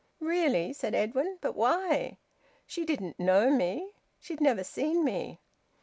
[0.19, 1.37] "Really!" said Edwin.
[1.41, 2.17] "But why?
[2.65, 3.93] She didn't know me.
[4.19, 5.41] She'd never seen me."